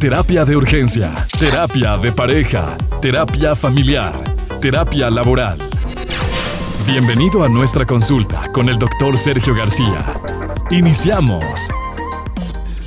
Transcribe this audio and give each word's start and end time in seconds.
Terapia 0.00 0.44
de 0.44 0.54
urgencia, 0.54 1.12
terapia 1.40 1.96
de 1.96 2.12
pareja, 2.12 2.78
terapia 3.02 3.56
familiar, 3.56 4.12
terapia 4.60 5.10
laboral. 5.10 5.58
Bienvenido 6.86 7.42
a 7.42 7.48
nuestra 7.48 7.84
consulta 7.84 8.48
con 8.52 8.68
el 8.68 8.78
doctor 8.78 9.18
Sergio 9.18 9.56
García. 9.56 10.14
Iniciamos. 10.70 11.42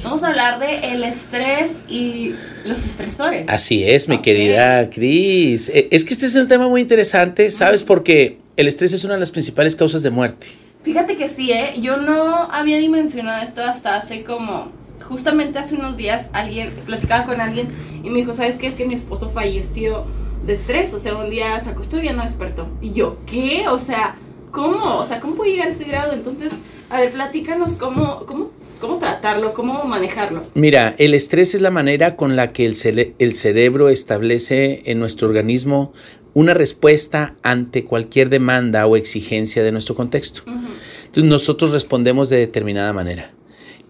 Vamos 0.06 0.24
a 0.24 0.30
hablar 0.30 0.58
de 0.60 0.94
el 0.94 1.04
estrés 1.04 1.74
y 1.90 2.34
los 2.64 2.86
estresores. 2.86 3.44
Así 3.50 3.84
es, 3.84 4.08
mi 4.08 4.22
querida 4.22 4.90
Cris. 4.90 5.68
Eh, 5.68 5.90
Es 5.92 6.06
que 6.06 6.14
este 6.14 6.28
es 6.28 6.36
un 6.38 6.48
tema 6.48 6.70
muy 6.70 6.80
interesante, 6.80 7.50
¿sabes? 7.50 7.84
Porque 7.84 8.38
el 8.56 8.70
estrés 8.70 8.94
es 8.94 9.04
una 9.04 9.16
de 9.16 9.20
las 9.20 9.32
principales 9.32 9.76
causas 9.76 10.02
de 10.02 10.12
muerte. 10.12 10.48
Fíjate 10.84 11.18
que 11.18 11.28
sí, 11.28 11.52
¿eh? 11.52 11.74
Yo 11.82 11.98
no 11.98 12.50
había 12.50 12.78
dimensionado 12.78 13.44
esto 13.44 13.62
hasta 13.62 13.98
hace 13.98 14.24
como, 14.24 14.72
justamente 15.08 15.60
hace 15.60 15.76
unos 15.76 15.98
días, 15.98 16.30
alguien, 16.34 16.72
platicaba 16.86 17.26
con 17.26 17.42
alguien 17.42 17.68
y 18.04 18.10
me 18.10 18.20
dijo, 18.20 18.34
¿sabes 18.34 18.58
qué? 18.58 18.68
Es 18.68 18.76
que 18.76 18.86
mi 18.86 18.94
esposo 18.94 19.30
falleció 19.30 20.06
de 20.46 20.54
estrés, 20.54 20.94
o 20.94 21.00
sea, 21.00 21.16
un 21.16 21.30
día 21.30 21.60
se 21.60 21.70
acostó 21.70 22.00
y 22.00 22.06
ya 22.06 22.14
no 22.14 22.24
despertó. 22.24 22.68
Y 22.82 22.94
yo, 22.94 23.18
¿qué? 23.26 23.68
O 23.68 23.80
sea, 23.80 24.16
¿cómo? 24.52 24.98
O 24.98 25.06
sea, 25.06 25.20
¿cómo 25.20 25.36
puede 25.36 25.52
llegar 25.52 25.68
a 25.68 25.72
ese 25.72 25.84
grado? 25.84 26.14
Entonces, 26.14 26.54
a 26.90 27.00
ver, 27.00 27.12
platícanos 27.12 27.74
cómo, 27.74 28.26
cómo, 28.26 28.52
cómo 28.80 28.98
tratarlo, 28.98 29.54
cómo 29.54 29.84
manejarlo. 29.86 30.44
Mira, 30.56 30.96
el 30.98 31.14
estrés 31.14 31.56
es 31.56 31.62
la 31.62 31.72
manera 31.72 32.16
con 32.16 32.36
la 32.36 32.52
que 32.52 32.66
el, 32.66 32.76
cerebro 32.76 33.90
establece 33.90 34.82
en 34.86 35.00
nuestro 35.00 35.28
organismo 35.28 35.94
una 36.34 36.54
respuesta 36.54 37.36
ante 37.44 37.86
cualquier 37.86 38.30
demanda 38.30 38.88
o 38.88 38.96
exigencia 38.96 39.64
de 39.64 39.72
nuestro 39.72 39.96
contexto. 39.96 40.44
Entonces 40.46 41.30
nosotros 41.30 41.72
respondemos 41.72 42.30
de 42.30 42.38
determinada 42.38 42.94
manera. 42.94 43.34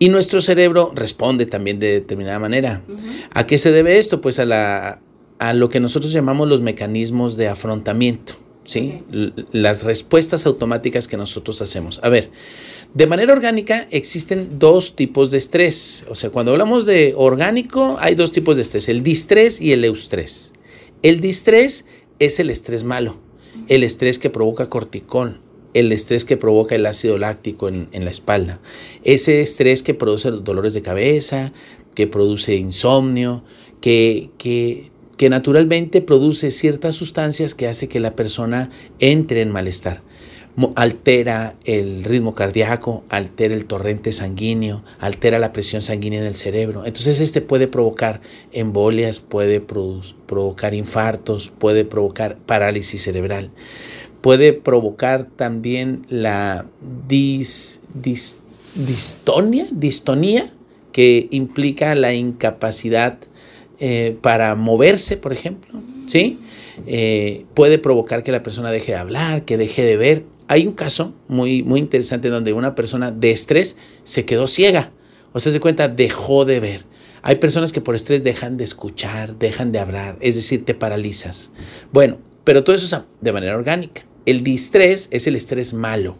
Y 0.02 0.10
nuestro 0.10 0.42
cerebro 0.42 0.92
responde 0.96 1.46
también 1.46 1.78
de 1.78 1.92
determinada 1.92 2.40
manera. 2.40 2.82
¿A 3.36 3.46
qué 3.46 3.60
se 3.60 3.72
debe 3.72 4.00
esto? 4.00 4.20
Pues 4.20 4.40
a, 4.40 4.46
la, 4.46 5.00
a 5.38 5.54
lo 5.54 5.70
que 5.70 5.80
nosotros 5.80 6.12
llamamos 6.12 6.50
los 6.50 6.64
mecanismos 6.64 7.38
de 7.38 7.48
afrontamiento, 7.48 8.34
¿sí? 8.64 9.04
Las 9.52 9.84
respuestas 9.84 10.48
automáticas 10.48 11.08
que 11.08 11.18
nosotros 11.18 11.62
hacemos. 11.62 12.00
A 12.02 12.10
ver, 12.10 12.32
de 12.96 13.06
manera 13.06 13.32
orgánica 13.32 13.88
existen 13.92 14.58
dos 14.58 14.96
tipos 14.96 15.30
de 15.30 15.38
estrés. 15.38 16.04
O 16.10 16.16
sea, 16.16 16.32
cuando 16.32 16.54
hablamos 16.54 16.88
de 16.88 17.14
orgánico, 17.16 17.98
hay 18.00 18.16
dos 18.16 18.32
tipos 18.32 18.56
de 18.56 18.64
estrés, 18.64 18.90
el 18.90 19.04
distrés 19.04 19.62
y 19.62 19.72
el 19.72 19.86
eustrés. 19.86 20.52
El 21.04 21.22
distrés 21.22 21.86
es 22.18 22.40
el 22.40 22.50
estrés 22.50 22.84
malo, 22.84 23.18
el 23.68 23.84
estrés 23.84 24.18
que 24.18 24.32
provoca 24.32 24.68
corticol, 24.68 25.42
el 25.74 25.92
estrés 25.92 26.26
que 26.26 26.38
provoca 26.38 26.76
el 26.76 26.86
ácido 26.86 27.18
láctico 27.18 27.68
en, 27.68 27.88
en 27.92 28.06
la 28.06 28.12
espalda, 28.12 28.60
ese 29.04 29.42
estrés 29.42 29.84
que 29.84 29.94
produce 29.94 30.32
dolores 30.32 30.74
de 30.74 30.82
cabeza, 30.82 31.52
que 31.96 32.08
produce 32.08 32.56
insomnio, 32.56 33.44
que, 33.82 34.30
que, 34.38 34.92
que 35.18 35.30
naturalmente 35.30 36.02
produce 36.02 36.52
ciertas 36.52 36.96
sustancias 36.96 37.54
que 37.54 37.68
hace 37.68 37.88
que 37.88 38.00
la 38.00 38.16
persona 38.16 38.70
entre 39.00 39.42
en 39.42 39.52
malestar. 39.52 40.02
Altera 40.76 41.56
el 41.64 42.04
ritmo 42.04 42.36
cardíaco, 42.36 43.06
altera 43.08 43.56
el 43.56 43.66
torrente 43.66 44.12
sanguíneo, 44.12 44.84
altera 45.00 45.40
la 45.40 45.54
presión 45.54 45.82
sanguínea 45.82 46.20
en 46.20 46.26
el 46.26 46.36
cerebro. 46.36 46.86
Entonces 46.86 47.22
este 47.22 47.40
puede 47.40 47.68
provocar 47.68 48.20
embolias, 48.52 49.22
puede 49.22 49.62
provocar 49.62 50.74
infartos, 50.74 51.52
puede 51.58 51.86
provocar 51.86 52.38
parálisis 52.38 53.02
cerebral 53.02 53.52
puede 54.22 54.54
provocar 54.54 55.26
también 55.26 56.06
la 56.10 56.66
dis, 57.08 57.82
dis- 58.02 58.38
distonia, 58.76 59.68
distonía, 59.72 60.54
que 60.92 61.28
implica 61.32 61.96
la 61.96 62.14
incapacidad 62.14 63.18
eh, 63.80 64.18
para 64.22 64.56
moverse, 64.56 65.18
por 65.18 65.34
ejemplo, 65.34 65.82
¿sí? 66.06 66.40
Eh, 66.88 67.46
puede 67.54 67.78
provocar 67.78 68.24
que 68.24 68.32
la 68.32 68.44
persona 68.44 68.72
deje 68.72 68.92
de 68.94 68.98
hablar, 68.98 69.46
que 69.46 69.58
deje 69.58 69.84
de 69.84 69.98
ver. 69.98 70.24
Hay 70.48 70.68
un 70.68 70.74
caso 70.74 71.14
muy, 71.28 71.64
muy 71.64 71.80
interesante 71.80 72.30
donde 72.30 72.54
una 72.54 72.76
persona 72.76 73.12
de 73.12 73.32
estrés 73.32 73.78
se 74.04 74.26
quedó 74.26 74.48
ciega, 74.48 74.92
o 75.34 75.40
sea, 75.40 75.52
se 75.52 75.60
cuenta, 75.60 75.88
dejó 75.88 76.46
de 76.46 76.60
ver. 76.60 76.86
Hay 77.24 77.36
personas 77.36 77.72
que 77.72 77.82
por 77.82 77.96
estrés 77.96 78.24
dejan 78.24 78.58
de 78.58 78.64
escuchar, 78.66 79.38
dejan 79.38 79.72
de 79.72 79.80
hablar, 79.80 80.18
es 80.22 80.36
decir, 80.36 80.66
te 80.66 80.74
paralizas. 80.74 81.52
Bueno, 81.94 82.18
pero 82.44 82.64
todo 82.64 82.76
eso 82.76 82.86
es 82.86 83.02
de 83.22 83.32
manera 83.32 83.56
orgánica. 83.56 84.04
El 84.26 84.44
distrés 84.44 85.08
es 85.12 85.28
el 85.28 85.36
estrés 85.36 85.74
malo 85.74 86.18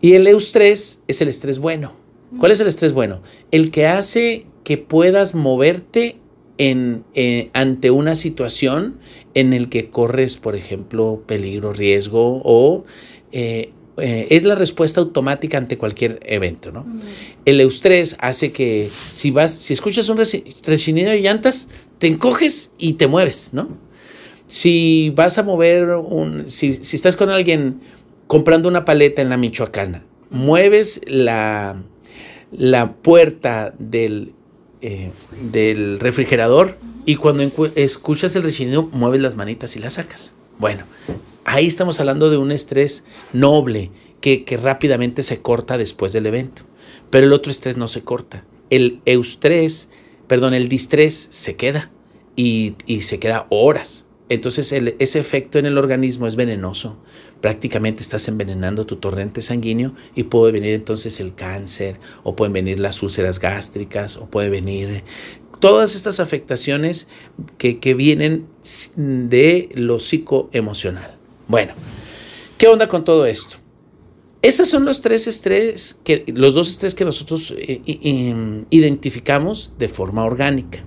y 0.00 0.14
el 0.14 0.26
eustrés 0.26 1.02
es 1.08 1.20
el 1.20 1.28
estrés 1.28 1.58
bueno. 1.58 1.92
¿Cuál 2.38 2.52
es 2.52 2.60
el 2.60 2.66
estrés 2.66 2.92
bueno? 2.92 3.22
El 3.52 3.70
que 3.70 3.86
hace 3.86 4.46
que 4.64 4.76
puedas 4.76 5.34
moverte 5.34 6.16
en, 6.58 7.04
eh, 7.14 7.50
ante 7.52 7.90
una 7.90 8.14
situación 8.14 8.98
en 9.34 9.52
el 9.52 9.68
que 9.68 9.90
corres, 9.90 10.36
por 10.36 10.56
ejemplo, 10.56 11.22
peligro, 11.26 11.72
riesgo 11.72 12.42
o 12.44 12.84
eh, 13.32 13.70
eh, 13.96 14.26
es 14.30 14.42
la 14.42 14.56
respuesta 14.56 15.00
automática 15.00 15.58
ante 15.58 15.78
cualquier 15.78 16.18
evento, 16.24 16.72
¿no? 16.72 16.80
Ujú. 16.80 17.06
El 17.44 17.60
eustrés 17.60 18.16
hace 18.18 18.50
que 18.52 18.90
si 19.10 19.30
vas, 19.30 19.54
si 19.54 19.72
escuchas 19.72 20.08
un 20.08 20.18
rechinido 20.18 21.10
de 21.10 21.20
llantas, 21.20 21.68
te 21.98 22.08
encoges 22.08 22.72
y 22.76 22.94
te 22.94 23.06
mueves, 23.06 23.50
¿no? 23.52 23.68
Si 24.46 25.12
vas 25.16 25.38
a 25.38 25.42
mover 25.42 25.90
un, 25.90 26.48
si, 26.48 26.70
estás 26.70 27.16
con 27.16 27.30
alguien 27.30 27.80
comprando 28.26 28.68
una 28.68 28.84
paleta 28.84 29.22
en 29.22 29.28
la 29.28 29.36
Michoacana, 29.36 30.04
mueves 30.30 31.00
la, 31.06 31.82
la 32.52 32.92
puerta 32.94 33.74
del, 33.78 34.32
eh, 34.80 35.10
del 35.52 35.98
refrigerador 36.00 36.76
y 37.06 37.16
cuando 37.16 37.42
escuchas 37.74 38.34
el 38.36 38.42
rechinido, 38.42 38.88
mueves 38.92 39.20
las 39.20 39.36
manitas 39.36 39.76
y 39.76 39.78
las 39.78 39.94
sacas. 39.94 40.34
Bueno, 40.58 40.84
ahí 41.44 41.66
estamos 41.66 42.00
hablando 42.00 42.30
de 42.30 42.36
un 42.36 42.52
estrés 42.52 43.04
noble 43.32 43.90
que, 44.20 44.44
que 44.44 44.56
rápidamente 44.56 45.22
se 45.22 45.42
corta 45.42 45.76
después 45.76 46.12
del 46.12 46.26
evento. 46.26 46.62
Pero 47.10 47.26
el 47.26 47.32
otro 47.32 47.50
estrés 47.50 47.76
no 47.76 47.88
se 47.88 48.02
corta. 48.02 48.44
El 48.70 49.00
eustrés, 49.04 49.90
perdón, 50.26 50.54
el 50.54 50.68
distrés 50.68 51.28
se 51.30 51.56
queda 51.56 51.90
y, 52.36 52.74
y 52.86 53.02
se 53.02 53.20
queda 53.20 53.46
horas. 53.50 54.06
Entonces 54.34 54.72
ese 54.72 55.18
efecto 55.18 55.58
en 55.58 55.66
el 55.66 55.78
organismo 55.78 56.26
es 56.26 56.36
venenoso. 56.36 56.96
Prácticamente 57.40 58.02
estás 58.02 58.26
envenenando 58.28 58.86
tu 58.86 58.96
torrente 58.96 59.40
sanguíneo 59.40 59.92
y 60.14 60.24
puede 60.24 60.52
venir 60.52 60.74
entonces 60.74 61.20
el 61.20 61.34
cáncer 61.34 61.98
o 62.22 62.34
pueden 62.34 62.52
venir 62.52 62.80
las 62.80 63.02
úlceras 63.02 63.38
gástricas 63.38 64.16
o 64.16 64.26
puede 64.26 64.50
venir 64.50 65.04
todas 65.60 65.94
estas 65.94 66.20
afectaciones 66.20 67.08
que, 67.58 67.94
vienen 67.94 68.46
de 68.96 69.70
lo 69.74 69.98
psicoemocional. 69.98 71.16
Bueno, 71.48 71.72
¿qué 72.58 72.68
onda 72.68 72.88
con 72.88 73.04
todo 73.04 73.24
esto? 73.26 73.56
Esos 74.42 74.68
son 74.68 74.84
los 74.84 75.00
tres 75.00 75.26
estrés, 75.26 75.98
que, 76.04 76.24
los 76.34 76.54
dos 76.54 76.68
estrés 76.68 76.94
que 76.94 77.06
nosotros 77.06 77.54
eh, 77.56 77.80
identificamos 78.68 79.72
de 79.78 79.88
forma 79.88 80.24
orgánica. 80.26 80.84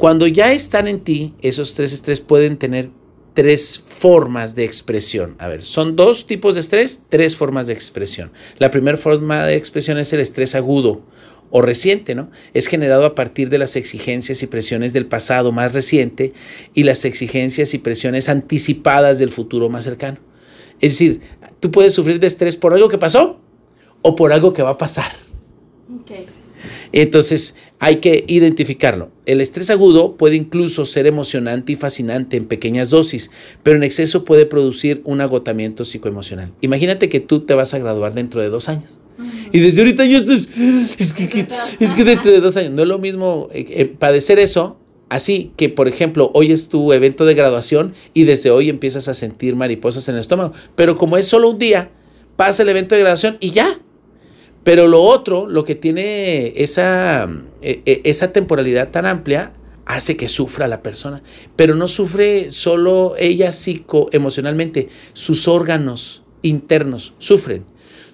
Cuando 0.00 0.26
ya 0.26 0.54
están 0.54 0.88
en 0.88 1.00
ti, 1.00 1.34
esos 1.42 1.74
tres 1.74 1.92
estrés 1.92 2.22
pueden 2.22 2.56
tener 2.56 2.88
tres 3.34 3.78
formas 3.78 4.54
de 4.54 4.64
expresión. 4.64 5.36
A 5.38 5.46
ver, 5.48 5.62
son 5.62 5.94
dos 5.94 6.26
tipos 6.26 6.54
de 6.54 6.62
estrés, 6.62 7.04
tres 7.10 7.36
formas 7.36 7.66
de 7.66 7.74
expresión. 7.74 8.32
La 8.56 8.70
primera 8.70 8.96
forma 8.96 9.44
de 9.44 9.56
expresión 9.56 9.98
es 9.98 10.10
el 10.14 10.20
estrés 10.20 10.54
agudo 10.54 11.02
o 11.50 11.60
reciente, 11.60 12.14
¿no? 12.14 12.30
Es 12.54 12.66
generado 12.66 13.04
a 13.04 13.14
partir 13.14 13.50
de 13.50 13.58
las 13.58 13.76
exigencias 13.76 14.42
y 14.42 14.46
presiones 14.46 14.94
del 14.94 15.04
pasado 15.04 15.52
más 15.52 15.74
reciente 15.74 16.32
y 16.72 16.84
las 16.84 17.04
exigencias 17.04 17.74
y 17.74 17.78
presiones 17.78 18.30
anticipadas 18.30 19.18
del 19.18 19.28
futuro 19.28 19.68
más 19.68 19.84
cercano. 19.84 20.16
Es 20.80 20.92
decir, 20.92 21.20
tú 21.60 21.70
puedes 21.70 21.92
sufrir 21.92 22.18
de 22.20 22.26
estrés 22.26 22.56
por 22.56 22.72
algo 22.72 22.88
que 22.88 22.96
pasó 22.96 23.38
o 24.00 24.16
por 24.16 24.32
algo 24.32 24.54
que 24.54 24.62
va 24.62 24.70
a 24.70 24.78
pasar. 24.78 25.12
Ok. 26.00 26.12
Entonces 26.92 27.54
hay 27.82 27.96
que 27.96 28.24
identificarlo. 28.28 29.10
El 29.26 29.40
estrés 29.40 29.70
agudo 29.70 30.16
puede 30.16 30.36
incluso 30.36 30.84
ser 30.84 31.06
emocionante 31.06 31.72
y 31.72 31.76
fascinante 31.76 32.36
en 32.36 32.44
pequeñas 32.46 32.90
dosis, 32.90 33.30
pero 33.62 33.76
en 33.76 33.82
exceso 33.82 34.24
puede 34.24 34.44
producir 34.46 35.00
un 35.04 35.22
agotamiento 35.22 35.84
psicoemocional. 35.86 36.52
Imagínate 36.60 37.08
que 37.08 37.20
tú 37.20 37.40
te 37.40 37.54
vas 37.54 37.72
a 37.72 37.78
graduar 37.78 38.12
dentro 38.14 38.42
de 38.42 38.50
dos 38.50 38.68
años. 38.68 38.98
Y 39.50 39.60
desde 39.60 39.80
ahorita 39.80 40.04
yo 40.04 40.18
estoy... 40.18 40.46
Es 40.98 41.12
que, 41.14 41.28
que- 41.28 41.46
es 41.80 41.94
que 41.94 42.04
dentro 42.04 42.30
de 42.30 42.40
dos 42.40 42.56
años 42.56 42.72
no 42.72 42.82
es 42.82 42.88
lo 42.88 42.98
mismo 42.98 43.48
eh, 43.52 43.64
eh, 43.70 43.86
padecer 43.86 44.38
eso. 44.38 44.76
Así 45.08 45.50
que, 45.56 45.68
por 45.70 45.88
ejemplo, 45.88 46.30
hoy 46.34 46.52
es 46.52 46.68
tu 46.68 46.92
evento 46.92 47.24
de 47.24 47.34
graduación 47.34 47.94
y 48.14 48.24
desde 48.24 48.50
hoy 48.50 48.68
empiezas 48.68 49.08
a 49.08 49.14
sentir 49.14 49.56
mariposas 49.56 50.08
en 50.08 50.14
el 50.16 50.20
estómago. 50.20 50.52
Pero 50.76 50.96
como 50.96 51.16
es 51.16 51.26
solo 51.26 51.48
un 51.50 51.58
día, 51.58 51.90
pasa 52.36 52.62
el 52.62 52.68
evento 52.68 52.94
de 52.94 53.00
graduación 53.00 53.36
y 53.40 53.50
ya. 53.50 53.80
Pero 54.62 54.86
lo 54.86 55.00
otro, 55.02 55.48
lo 55.48 55.64
que 55.64 55.74
tiene 55.74 56.52
esa, 56.62 57.28
eh, 57.62 57.82
eh, 57.86 58.00
esa 58.04 58.32
temporalidad 58.32 58.90
tan 58.90 59.06
amplia, 59.06 59.52
hace 59.86 60.16
que 60.16 60.28
sufra 60.28 60.68
la 60.68 60.82
persona. 60.82 61.22
Pero 61.56 61.74
no 61.74 61.88
sufre 61.88 62.50
solo 62.50 63.14
ella 63.18 63.52
psicoemocionalmente, 63.52 64.88
sus 65.12 65.48
órganos 65.48 66.22
internos 66.42 67.14
sufren. 67.18 67.64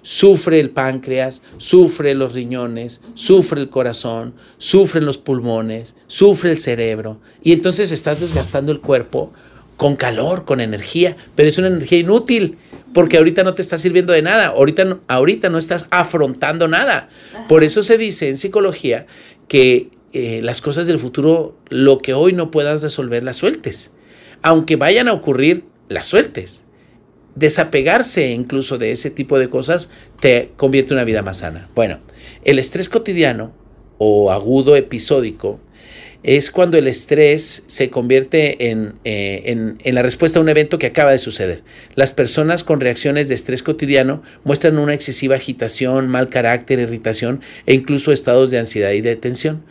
sufre 0.01 0.61
el 0.61 0.69
páncreas, 0.69 1.41
sufre 1.57 2.15
los 2.15 2.33
riñones, 2.33 3.01
sufre 3.13 3.59
el 3.59 3.69
corazón, 3.69 4.33
sufren 4.57 5.05
los 5.05 5.17
pulmones, 5.17 5.95
sufre 6.07 6.51
el 6.51 6.57
cerebro. 6.57 7.19
Y 7.43 7.51
entonces 7.51 7.91
estás 7.91 8.21
desgastando 8.21 8.71
el 8.71 8.79
cuerpo 8.79 9.33
con 9.75 9.95
calor, 9.97 10.45
con 10.45 10.61
energía, 10.61 11.17
pero 11.35 11.49
es 11.49 11.57
una 11.57 11.67
energía 11.67 11.99
inútil 11.99 12.57
porque 12.93 13.17
ahorita 13.17 13.43
no 13.43 13.53
te 13.53 13.61
está 13.61 13.77
sirviendo 13.77 14.13
de 14.13 14.21
nada, 14.21 14.47
ahorita 14.47 14.85
no, 14.85 14.99
ahorita 15.07 15.49
no 15.49 15.57
estás 15.57 15.87
afrontando 15.91 16.67
nada. 16.67 17.09
Por 17.47 17.63
eso 17.63 17.83
se 17.83 17.97
dice 17.97 18.29
en 18.29 18.37
psicología 18.37 19.05
que 19.47 19.89
eh, 20.13 20.41
las 20.41 20.61
cosas 20.61 20.87
del 20.87 20.99
futuro, 20.99 21.55
lo 21.69 21.99
que 21.99 22.13
hoy 22.13 22.33
no 22.33 22.51
puedas 22.51 22.81
resolver, 22.81 23.23
las 23.23 23.37
sueltes. 23.37 23.91
Aunque 24.41 24.75
vayan 24.75 25.07
a 25.07 25.13
ocurrir, 25.13 25.63
las 25.89 26.05
sueltes. 26.05 26.65
Desapegarse 27.35 28.31
incluso 28.31 28.77
de 28.77 28.91
ese 28.91 29.11
tipo 29.11 29.37
de 29.37 29.49
cosas 29.49 29.91
te 30.19 30.51
convierte 30.57 30.93
en 30.93 30.97
una 30.97 31.05
vida 31.05 31.21
más 31.21 31.37
sana. 31.37 31.69
Bueno, 31.75 31.99
el 32.43 32.59
estrés 32.59 32.89
cotidiano 32.89 33.53
o 33.97 34.31
agudo 34.31 34.75
episódico 34.75 35.59
es 36.23 36.51
cuando 36.51 36.77
el 36.77 36.87
estrés 36.87 37.63
se 37.67 37.89
convierte 37.89 38.69
en, 38.69 38.95
eh, 39.03 39.43
en, 39.45 39.77
en, 39.83 39.95
la 39.95 40.01
respuesta 40.01 40.39
a 40.39 40.41
un 40.41 40.49
evento 40.49 40.79
que 40.79 40.87
acaba 40.87 41.11
de 41.11 41.17
suceder. 41.17 41.63
Las 41.95 42.11
personas 42.11 42.63
con 42.63 42.81
reacciones 42.81 43.29
de 43.29 43.35
estrés 43.35 43.63
cotidiano 43.63 44.23
muestran 44.43 44.77
una 44.77 44.93
excesiva 44.93 45.35
agitación, 45.35 46.09
mal 46.09 46.29
carácter, 46.29 46.79
irritación 46.79 47.41
e 47.65 47.73
incluso 47.73 48.11
estados 48.11 48.51
de 48.51 48.59
ansiedad 48.59 48.91
y 48.91 49.01
de 49.01 49.15
tensión. 49.15 49.63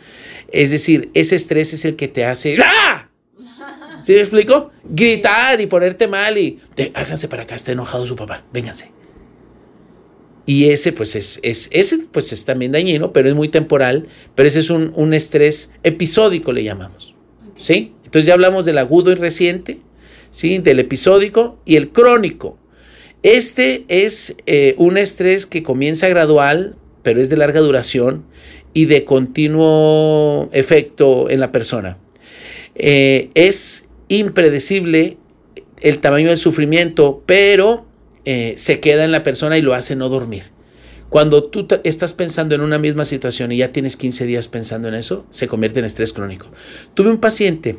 Es 0.51 0.71
decir, 0.71 1.09
ese 1.13 1.35
estrés 1.35 1.73
es 1.73 1.85
el 1.85 1.95
que 1.95 2.07
te 2.07 2.25
hace... 2.25 2.57
¡Ah! 2.63 3.09
¿Sí 4.03 4.13
me 4.13 4.19
explico? 4.19 4.71
Gritar 4.85 5.59
y 5.59 5.67
ponerte 5.67 6.07
mal 6.07 6.37
y... 6.37 6.59
háganse 6.93 7.27
para 7.27 7.43
acá, 7.43 7.55
está 7.55 7.73
enojado 7.73 8.07
su 8.07 8.15
papá, 8.15 8.43
vénganse. 8.53 8.96
Y 10.47 10.69
ese 10.69 10.93
pues 10.93 11.15
es, 11.15 11.39
es, 11.43 11.67
ese 11.71 11.99
pues 12.09 12.31
es 12.31 12.45
también 12.45 12.71
dañino, 12.71 13.11
pero 13.13 13.29
es 13.29 13.35
muy 13.35 13.49
temporal, 13.49 14.07
pero 14.33 14.47
ese 14.47 14.61
es 14.61 14.69
un, 14.69 14.93
un 14.95 15.13
estrés 15.13 15.73
episódico, 15.83 16.53
le 16.53 16.63
llamamos. 16.63 17.15
¿Sí? 17.57 17.93
Entonces 18.05 18.25
ya 18.25 18.33
hablamos 18.33 18.63
del 18.63 18.77
agudo 18.77 19.11
y 19.11 19.15
reciente, 19.15 19.79
¿sí? 20.31 20.59
Del 20.59 20.79
episódico 20.79 21.59
y 21.65 21.75
el 21.75 21.89
crónico. 21.89 22.57
Este 23.23 23.83
es 23.89 24.37
eh, 24.45 24.75
un 24.77 24.97
estrés 24.97 25.45
que 25.45 25.63
comienza 25.63 26.07
gradual, 26.07 26.77
pero 27.03 27.19
es 27.19 27.29
de 27.29 27.35
larga 27.35 27.59
duración 27.59 28.23
y 28.73 28.85
de 28.85 29.03
continuo 29.03 30.49
efecto 30.53 31.29
en 31.29 31.41
la 31.41 31.51
persona. 31.51 31.97
Eh, 32.75 33.29
es 33.33 33.89
impredecible 34.07 35.17
el 35.81 35.99
tamaño 35.99 36.29
del 36.29 36.37
sufrimiento, 36.37 37.23
pero 37.25 37.86
eh, 38.29 38.55
se 38.57 38.81
queda 38.81 39.05
en 39.05 39.13
la 39.13 39.23
persona 39.23 39.57
y 39.57 39.61
lo 39.61 39.73
hace 39.73 39.95
no 39.95 40.09
dormir. 40.09 40.51
Cuando 41.07 41.45
tú 41.45 41.65
estás 41.85 42.11
pensando 42.11 42.55
en 42.55 42.59
una 42.59 42.77
misma 42.77 43.05
situación 43.05 43.53
y 43.53 43.57
ya 43.59 43.71
tienes 43.71 43.95
15 43.95 44.25
días 44.25 44.49
pensando 44.49 44.89
en 44.89 44.95
eso, 44.95 45.25
se 45.29 45.47
convierte 45.47 45.79
en 45.79 45.85
estrés 45.85 46.11
crónico. 46.11 46.51
Tuve 46.93 47.09
un 47.09 47.19
paciente 47.19 47.77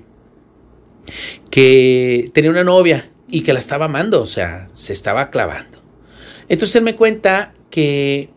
que 1.51 2.31
tenía 2.33 2.51
una 2.51 2.65
novia 2.65 3.11
y 3.29 3.43
que 3.43 3.53
la 3.53 3.59
estaba 3.59 3.85
amando, 3.85 4.23
o 4.23 4.27
sea, 4.27 4.69
se 4.73 4.95
estaba 4.95 5.29
clavando. 5.29 5.83
Entonces 6.49 6.77
él 6.77 6.83
me 6.83 6.97
cuenta 6.97 7.53
que, 7.69 8.31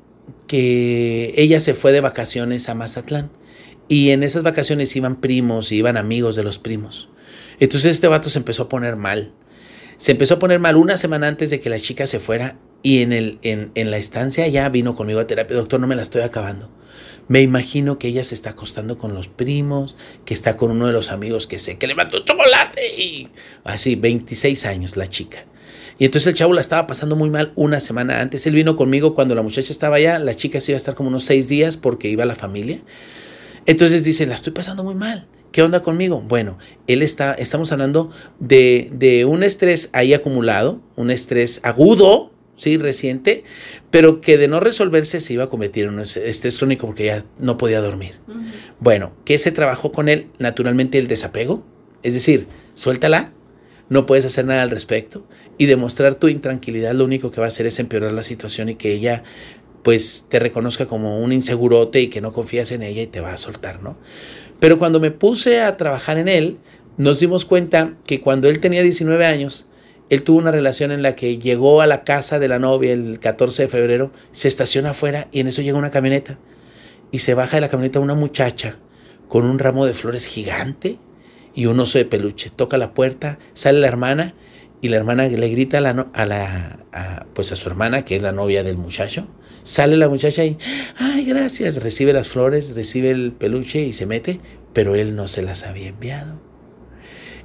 que 0.48 1.34
ella 1.38 1.62
se 1.62 1.74
fue 1.74 1.94
de 1.94 2.02
vacaciones 2.02 2.68
a 2.68 2.74
Mazatlán 2.74 3.32
y 3.88 4.10
en 4.10 4.24
esas 4.24 4.44
vacaciones 4.44 4.94
iban 4.98 5.22
primos 5.22 5.72
y 5.72 5.78
iban 5.78 5.96
amigos 5.96 6.36
de 6.36 6.44
los 6.44 6.60
primos. 6.60 7.08
Entonces 7.62 7.92
este 7.92 8.10
vato 8.10 8.30
se 8.30 8.40
empezó 8.40 8.64
a 8.64 8.70
poner 8.70 8.98
mal 8.98 9.32
se 10.02 10.14
empezó 10.14 10.34
a 10.34 10.40
poner 10.40 10.58
mal 10.58 10.78
una 10.78 10.98
semana 10.98 11.28
antes 11.28 11.52
de 11.52 11.60
que 11.60 11.70
la 11.70 11.78
chica 11.78 12.08
se 12.08 12.18
fuera 12.18 12.58
y 12.82 13.04
en, 13.04 13.14
el, 13.14 13.38
en, 13.44 13.72
en 13.76 13.92
la 13.92 13.98
estancia 13.98 14.48
ya 14.48 14.68
vino 14.68 14.96
conmigo 14.96 15.20
a 15.20 15.28
terapia. 15.28 15.56
Doctor, 15.56 15.80
no 15.80 15.86
me 15.86 15.96
la 15.96 16.02
estoy 16.02 16.24
acabando. 16.24 16.72
Me 17.28 17.44
imagino 17.44 18.00
que 18.00 18.08
ella 18.08 18.24
se 18.24 18.34
está 18.34 18.50
acostando 18.50 18.98
con 18.98 19.14
los 19.14 19.28
primos, 19.28 19.96
que 20.26 20.34
está 20.34 20.58
con 20.58 20.72
uno 20.72 20.88
de 20.88 20.94
los 20.94 21.12
amigos 21.12 21.46
que 21.46 21.60
sé 21.60 21.78
que 21.78 21.86
le 21.86 21.94
mandó 21.94 22.18
chocolate 22.26 22.82
y 22.98 23.28
así, 23.64 23.94
26 23.94 24.66
años 24.66 24.98
la 24.98 25.06
chica. 25.06 25.46
Y 26.00 26.06
entonces 26.06 26.26
el 26.30 26.34
chavo 26.34 26.54
la 26.54 26.62
estaba 26.62 26.88
pasando 26.88 27.16
muy 27.16 27.30
mal 27.30 27.52
una 27.54 27.80
semana 27.80 28.22
antes. 28.22 28.48
Él 28.48 28.56
vino 28.56 28.76
conmigo 28.76 29.14
cuando 29.14 29.36
la 29.36 29.44
muchacha 29.44 29.72
estaba 29.72 29.98
allá, 29.98 30.18
la 30.18 30.34
chica 30.34 30.60
se 30.60 30.72
iba 30.72 30.78
a 30.78 30.82
estar 30.82 30.96
como 30.96 31.10
unos 31.10 31.26
seis 31.26 31.48
días 31.48 31.78
porque 31.78 32.10
iba 32.10 32.24
a 32.24 32.26
la 32.26 32.34
familia. 32.34 32.80
Entonces 33.68 34.04
dice, 34.04 34.26
la 34.26 34.34
estoy 34.34 34.54
pasando 34.54 34.84
muy 34.84 34.96
mal. 34.96 35.28
¿Qué 35.52 35.62
onda 35.62 35.82
conmigo? 35.82 36.22
Bueno, 36.22 36.58
él 36.88 37.02
está, 37.02 37.34
estamos 37.34 37.72
hablando 37.72 38.10
de, 38.40 38.90
de 38.94 39.26
un 39.26 39.44
estrés 39.44 39.90
ahí 39.92 40.14
acumulado, 40.14 40.82
un 40.96 41.12
estrés 41.12 41.60
agudo, 41.64 42.32
sí, 42.56 42.78
reciente, 42.78 43.44
pero 43.90 44.22
que 44.22 44.38
de 44.38 44.48
no 44.48 44.60
resolverse 44.60 45.20
se 45.20 45.34
iba 45.34 45.46
a 45.46 45.50
convertir 45.50 45.86
en 45.86 45.96
un 45.96 46.00
estrés 46.00 46.58
crónico 46.58 46.88
porque 46.88 47.06
ya 47.06 47.26
no 47.38 47.58
podía 47.58 47.82
dormir. 47.82 48.20
Uh 48.28 48.32
-huh. 48.32 48.46
Bueno, 48.80 49.14
¿qué 49.26 49.38
se 49.38 49.52
trabajó 49.52 49.92
con 49.92 50.08
él? 50.08 50.28
Naturalmente 50.40 50.98
el 50.98 51.08
desapego, 51.08 51.66
es 52.04 52.14
decir, 52.14 52.48
suéltala, 52.74 53.34
no 53.90 54.06
puedes 54.06 54.24
hacer 54.26 54.46
nada 54.46 54.62
al 54.62 54.70
respecto 54.70 55.28
y 55.58 55.66
demostrar 55.66 56.16
tu 56.16 56.30
intranquilidad 56.30 56.94
lo 56.94 57.04
único 57.04 57.30
que 57.30 57.42
va 57.42 57.48
a 57.48 57.50
hacer 57.50 57.66
es 57.66 57.78
empeorar 57.78 58.14
la 58.14 58.24
situación 58.24 58.70
y 58.70 58.76
que 58.76 58.94
ella 58.94 59.24
pues 59.84 60.28
te 60.30 60.40
reconozca 60.40 60.86
como 60.86 61.20
un 61.20 61.34
insegurote 61.34 62.00
y 62.00 62.08
que 62.08 62.22
no 62.22 62.32
confías 62.32 62.72
en 62.72 62.84
ella 62.84 63.02
y 63.02 63.08
te 63.08 63.20
va 63.20 63.34
a 63.34 63.38
soltar, 63.38 63.82
¿no? 63.82 63.98
Pero 64.62 64.78
cuando 64.78 65.00
me 65.00 65.10
puse 65.10 65.60
a 65.60 65.76
trabajar 65.76 66.20
en 66.20 66.28
él, 66.28 66.60
nos 66.96 67.20
dimos 67.20 67.46
cuenta 67.46 67.96
que 68.06 68.22
cuando 68.22 68.48
él 68.48 68.60
tenía 68.60 68.84
19 68.84 69.26
años, 69.26 69.66
él 70.12 70.22
tuvo 70.22 70.38
una 70.38 70.52
relación 70.52 70.92
en 70.92 71.02
la 71.02 71.16
que 71.16 71.40
llegó 71.40 71.82
a 71.82 71.88
la 71.88 72.04
casa 72.04 72.38
de 72.38 72.48
la 72.48 72.60
novia 72.60 72.94
el 72.94 73.20
14 73.20 73.64
de 73.64 73.68
febrero, 73.70 74.12
se 74.32 74.48
estaciona 74.48 74.92
afuera 74.92 75.28
y 75.32 75.40
en 75.40 75.48
eso 75.48 75.64
llega 75.64 75.80
una 75.80 75.90
camioneta 75.90 76.38
y 77.10 77.20
se 77.20 77.34
baja 77.34 77.58
de 77.58 77.62
la 77.62 77.70
camioneta 77.70 78.00
una 78.00 78.14
muchacha 78.14 78.78
con 79.28 79.46
un 79.46 79.58
ramo 79.58 79.88
de 79.88 79.94
flores 79.94 80.28
gigante 80.28 81.00
y 81.56 81.66
un 81.66 81.80
oso 81.80 81.98
de 81.98 82.06
peluche. 82.06 82.52
Toca 82.56 82.78
la 82.78 82.94
puerta, 82.94 83.40
sale 83.54 83.80
la 83.80 83.88
hermana 83.88 84.36
y 84.80 84.90
la 84.90 84.98
hermana 84.98 85.28
le 85.28 85.50
grita 85.50 85.80
a 85.80 85.82
la, 85.82 86.08
a 86.14 86.26
la 86.26 87.26
pues 87.34 87.52
a 87.52 87.56
su 87.56 87.68
hermana, 87.68 88.06
que 88.06 88.16
es 88.16 88.22
la 88.22 88.32
novia 88.32 88.64
del 88.64 88.78
muchacho. 88.78 89.28
Sale 89.64 89.98
la 89.98 90.10
muchacha 90.10 90.44
y, 90.44 90.58
ay, 90.98 91.26
gracias, 91.26 91.84
recibe 91.84 92.14
las 92.14 92.28
flores, 92.28 92.76
recibe 92.76 93.12
el 93.12 93.32
peluche 93.32 93.82
y 93.82 93.94
se 93.94 94.06
mete, 94.06 94.40
pero 94.74 94.96
él 94.96 95.16
no 95.16 95.28
se 95.28 95.42
las 95.42 95.66
había 95.66 95.90
enviado. 95.90 96.40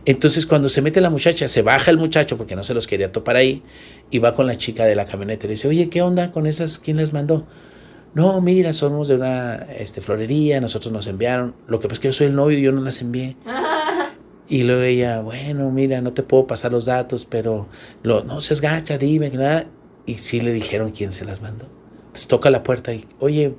Entonces 0.07 0.47
cuando 0.47 0.69
se 0.69 0.83
mete 0.83 1.01
la 1.01 1.11
muchacha, 1.11 1.49
se 1.49 1.63
baja 1.63 1.91
el 1.91 1.99
muchacho 1.99 2.37
porque 2.37 2.55
no 2.55 2.63
se 2.63 2.75
los 2.75 2.87
quería 2.87 3.11
topar 3.11 3.37
ahí 3.37 3.63
y 4.11 4.21
va 4.21 4.35
con 4.35 4.47
la 4.47 4.57
chica 4.57 4.85
de 4.85 4.95
la 4.95 5.05
camioneta 5.05 5.47
y 5.47 5.49
le 5.49 5.55
dice, 5.55 5.69
oye, 5.69 5.89
¿qué 5.91 6.01
onda 6.01 6.31
con 6.31 6.47
esas? 6.47 6.79
¿Quién 6.79 6.97
las 6.97 7.13
mandó? 7.13 7.45
No, 8.15 8.41
mira, 8.41 8.73
somos 8.73 9.09
de 9.09 9.17
una 9.17 9.67
este, 9.79 10.01
florería, 10.01 10.61
nosotros 10.61 10.93
nos 10.93 11.07
enviaron. 11.09 11.55
Lo 11.67 11.81
que 11.81 11.89
pasa 11.89 11.95
es 11.95 12.01
que 12.01 12.09
yo 12.09 12.13
soy 12.13 12.27
el 12.29 12.37
novio 12.37 12.57
y 12.59 12.63
yo 12.63 12.73
no 12.73 12.81
las 12.81 13.01
envié. 13.03 13.37
Y 14.49 14.63
luego 14.63 14.83
ella, 14.83 15.23
bueno, 15.23 15.73
mira, 15.73 16.01
no 16.01 16.13
te 16.13 16.23
puedo 16.23 16.47
pasar 16.47 16.71
los 16.71 16.85
datos, 16.85 17.27
pero 17.27 17.67
lo, 18.05 18.23
no 18.23 18.41
seas 18.41 18.61
gacha, 18.61 18.97
dime, 18.97 19.29
nada. 19.31 19.67
Y 20.07 20.19
sí 20.19 20.41
le 20.41 20.53
dijeron 20.53 20.93
quién 20.93 21.13
se 21.13 21.25
las 21.25 21.43
mandó. 21.43 21.69
Entonces 22.17 22.29
toca 22.29 22.51
la 22.51 22.63
puerta 22.63 22.95
y, 22.95 23.05
oye, 23.19 23.55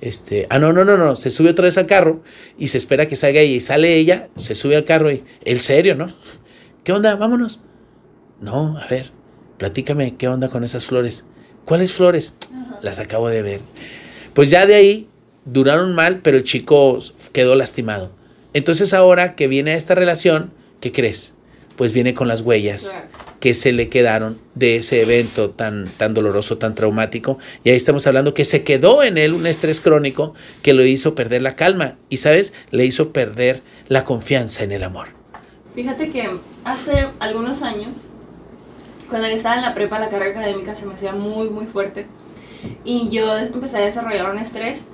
este, 0.00 0.46
ah, 0.48 0.58
no, 0.58 0.72
no, 0.72 0.86
no, 0.86 0.96
no, 0.96 1.14
se 1.16 1.28
sube 1.28 1.50
otra 1.50 1.66
vez 1.66 1.76
al 1.76 1.84
carro 1.84 2.22
y 2.56 2.68
se 2.68 2.78
espera 2.78 3.06
que 3.06 3.14
salga 3.14 3.40
ella 3.40 3.56
y 3.56 3.60
sale 3.60 3.94
ella, 3.94 4.30
se 4.36 4.54
sube 4.54 4.74
al 4.74 4.86
carro 4.86 5.12
y, 5.12 5.22
el 5.44 5.60
serio, 5.60 5.94
¿no? 5.94 6.06
¿Qué 6.82 6.94
onda? 6.94 7.14
Vámonos. 7.16 7.60
No, 8.40 8.78
a 8.78 8.86
ver, 8.86 9.10
platícame, 9.58 10.16
¿qué 10.16 10.28
onda 10.28 10.48
con 10.48 10.64
esas 10.64 10.86
flores? 10.86 11.26
¿Cuáles 11.66 11.92
flores? 11.92 12.38
Ajá. 12.50 12.78
Las 12.80 13.00
acabo 13.00 13.28
de 13.28 13.42
ver. 13.42 13.60
Pues 14.32 14.48
ya 14.48 14.64
de 14.64 14.74
ahí 14.74 15.08
duraron 15.44 15.94
mal, 15.94 16.20
pero 16.22 16.38
el 16.38 16.44
chico 16.44 16.98
quedó 17.34 17.54
lastimado. 17.54 18.12
Entonces 18.54 18.94
ahora 18.94 19.36
que 19.36 19.46
viene 19.46 19.72
a 19.72 19.76
esta 19.76 19.94
relación, 19.94 20.54
¿qué 20.80 20.90
crees? 20.90 21.34
Pues 21.76 21.92
viene 21.92 22.14
con 22.14 22.28
las 22.28 22.40
huellas 22.40 22.88
claro. 22.88 23.08
Que 23.40 23.54
se 23.54 23.72
le 23.72 23.88
quedaron 23.88 24.38
de 24.54 24.76
ese 24.76 25.02
evento 25.02 25.50
tan, 25.50 25.86
tan 25.96 26.14
doloroso, 26.14 26.58
tan 26.58 26.74
traumático. 26.74 27.38
Y 27.64 27.70
ahí 27.70 27.76
estamos 27.76 28.06
hablando 28.06 28.34
que 28.34 28.44
se 28.44 28.64
quedó 28.64 29.02
en 29.02 29.18
él 29.18 29.32
un 29.32 29.46
estrés 29.46 29.80
crónico 29.80 30.34
que 30.62 30.72
lo 30.72 30.84
hizo 30.84 31.14
perder 31.14 31.42
la 31.42 31.56
calma 31.56 31.96
y, 32.08 32.18
¿sabes? 32.18 32.52
Le 32.70 32.84
hizo 32.84 33.12
perder 33.12 33.62
la 33.88 34.04
confianza 34.04 34.64
en 34.64 34.72
el 34.72 34.82
amor. 34.82 35.08
Fíjate 35.74 36.10
que 36.10 36.28
hace 36.64 37.06
algunos 37.20 37.62
años, 37.62 38.06
cuando 39.08 39.28
yo 39.28 39.36
estaba 39.36 39.56
en 39.56 39.62
la 39.62 39.74
prepa, 39.74 39.98
la 39.98 40.08
carrera 40.08 40.40
académica 40.40 40.74
se 40.74 40.86
me 40.86 40.94
hacía 40.94 41.12
muy, 41.12 41.50
muy 41.50 41.66
fuerte. 41.66 42.06
Y 42.84 43.10
yo 43.10 43.38
empecé 43.38 43.78
a 43.78 43.80
desarrollar 43.82 44.30
un 44.30 44.38
estrés 44.38 44.86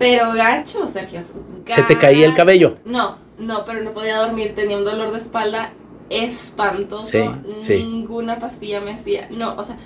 pero 0.00 0.32
gacho, 0.32 0.88
Sergio. 0.88 1.20
Gacho. 1.20 1.34
¿Se 1.66 1.82
te 1.82 1.98
caía 1.98 2.24
el 2.24 2.34
cabello? 2.34 2.78
No, 2.86 3.18
no, 3.38 3.66
pero 3.66 3.82
no 3.82 3.92
podía 3.92 4.16
dormir. 4.16 4.54
Tenía 4.54 4.78
un 4.78 4.84
dolor 4.84 5.12
de 5.12 5.18
espalda 5.18 5.72
espantoso. 6.10 7.08
Sí, 7.54 7.84
Ninguna 7.84 8.38
pastilla 8.38 8.80
me 8.82 8.92
hacía. 8.94 9.28
No, 9.30 9.54
o 9.56 9.64
sea, 9.64 9.76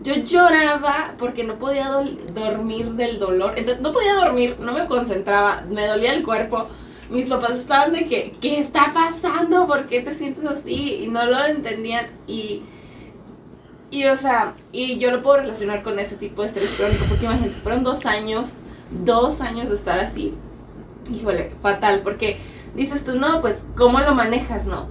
yo 0.00 0.14
lloraba 0.16 1.14
porque 1.18 1.44
no 1.44 1.58
podía 1.58 1.88
do 1.88 2.04
dormir 2.34 2.92
del 2.92 3.18
dolor. 3.20 3.54
Entonces, 3.58 3.82
no 3.82 3.92
podía 3.92 4.14
dormir, 4.14 4.56
no 4.60 4.72
me 4.72 4.86
concentraba, 4.86 5.64
me 5.70 5.86
dolía 5.86 6.14
el 6.14 6.24
cuerpo. 6.24 6.68
Mis 7.10 7.28
papás 7.28 7.52
estaban 7.58 7.92
de 7.92 8.08
que, 8.08 8.36
¿qué 8.40 8.58
está 8.60 8.92
pasando? 8.94 9.66
¿Por 9.68 9.86
qué 9.86 10.00
te 10.02 10.14
sientes 10.14 10.44
así? 10.46 11.04
Y 11.04 11.08
no 11.08 11.24
lo 11.26 11.44
entendían. 11.46 12.06
Y, 12.26 12.64
Y 13.90 14.06
o 14.06 14.16
sea, 14.18 14.56
y 14.72 14.98
yo 14.98 15.10
lo 15.12 15.22
puedo 15.22 15.38
relacionar 15.38 15.82
con 15.82 15.98
ese 16.00 16.16
tipo 16.16 16.42
de 16.42 16.48
estrés 16.48 16.72
crónico, 16.72 17.06
porque 17.06 17.26
imagínate, 17.26 17.60
fueron 17.60 17.84
dos 17.84 18.06
años, 18.06 18.62
dos 18.90 19.40
años 19.40 19.68
de 19.68 19.76
estar 19.76 20.00
así. 20.00 20.40
Híjole, 21.10 21.52
fatal, 21.62 22.00
porque 22.02 22.38
dices 22.74 23.04
tú, 23.04 23.16
no, 23.18 23.40
pues, 23.40 23.68
¿cómo 23.76 24.00
lo 24.00 24.14
manejas, 24.14 24.66
no? 24.66 24.88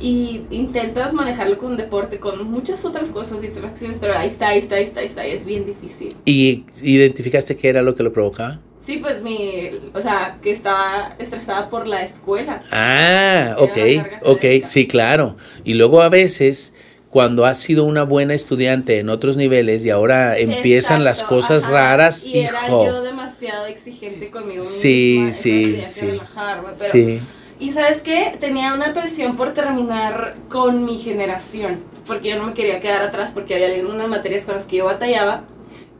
Y 0.00 0.42
intentas 0.50 1.12
manejarlo 1.12 1.58
con 1.58 1.76
deporte, 1.76 2.18
con 2.18 2.50
muchas 2.50 2.84
otras 2.84 3.10
cosas, 3.10 3.40
distracciones, 3.40 3.98
pero 3.98 4.16
ahí 4.16 4.28
está, 4.28 4.48
ahí 4.48 4.58
está, 4.58 4.76
ahí 4.76 4.84
está, 4.84 5.00
ahí 5.00 5.06
está, 5.06 5.26
y 5.26 5.30
es 5.32 5.46
bien 5.46 5.64
difícil. 5.64 6.14
¿Y 6.24 6.64
identificaste 6.82 7.56
qué 7.56 7.68
era 7.68 7.82
lo 7.82 7.94
que 7.96 8.02
lo 8.02 8.12
provocaba? 8.12 8.60
Sí, 8.84 8.98
pues 8.98 9.20
mi, 9.22 9.70
o 9.94 10.00
sea, 10.00 10.38
que 10.40 10.52
estaba 10.52 11.16
estresada 11.18 11.68
por 11.70 11.88
la 11.88 12.04
escuela. 12.04 12.60
Ah, 12.70 13.56
ok, 13.58 13.78
ok, 14.22 14.44
sí, 14.64 14.86
claro. 14.86 15.36
Y 15.64 15.74
luego 15.74 16.02
a 16.02 16.08
veces, 16.08 16.72
cuando 17.10 17.46
has 17.46 17.58
sido 17.58 17.82
una 17.84 18.04
buena 18.04 18.34
estudiante 18.34 19.00
en 19.00 19.08
otros 19.08 19.36
niveles 19.36 19.84
y 19.84 19.90
ahora 19.90 20.38
empiezan 20.38 21.02
las 21.02 21.24
cosas 21.24 21.68
raras, 21.68 22.28
y 22.28 22.40
era 22.40 22.68
yo 22.68 23.02
demasiado 23.02 23.66
exigente 23.66 24.30
conmigo 24.30 24.62
sí, 24.62 25.16
misma, 25.18 25.32
sí, 25.32 25.80
sí, 25.82 26.06
relajarme, 26.06 26.68
pero, 26.68 26.76
sí. 26.76 27.20
Y 27.58 27.72
sabes 27.72 28.02
qué, 28.02 28.36
tenía 28.38 28.74
una 28.74 28.92
presión 28.92 29.36
por 29.36 29.54
terminar 29.54 30.34
con 30.48 30.84
mi 30.84 30.98
generación, 30.98 31.82
porque 32.06 32.30
yo 32.30 32.36
no 32.36 32.48
me 32.48 32.54
quería 32.54 32.80
quedar 32.80 33.02
atrás 33.02 33.32
porque 33.32 33.54
había 33.54 33.84
unas 33.86 34.08
materias 34.08 34.44
con 34.44 34.56
las 34.56 34.66
que 34.66 34.76
yo 34.76 34.84
batallaba 34.84 35.44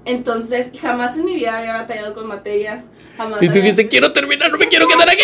entonces, 0.06 0.70
jamás 0.80 1.16
en 1.16 1.24
mi 1.24 1.34
vida 1.34 1.58
había 1.58 1.72
batallado 1.72 2.14
con 2.14 2.28
materias. 2.28 2.84
Jamás 3.16 3.42
y 3.42 3.48
tú 3.48 3.54
dijiste, 3.54 3.88
quiero 3.88 4.12
terminar, 4.12 4.52
no 4.52 4.56
me 4.56 4.68
quiero 4.68 4.86
quedar 4.86 5.10
aquí. 5.10 5.20